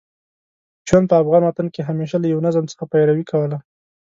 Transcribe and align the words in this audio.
ژوند 0.87 1.05
په 1.09 1.15
افغان 1.21 1.43
وطن 1.45 1.67
کې 1.73 1.81
همېشه 1.89 2.17
له 2.19 2.27
یوه 2.31 2.45
نظم 2.47 2.63
څخه 2.71 2.83
پیروي 2.93 3.25
کوله. 3.31 3.57